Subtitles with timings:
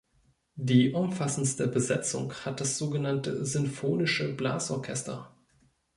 [0.55, 5.37] Die umfassendste Besetzung hat das sogenannte "Sinfonische Blasorchester".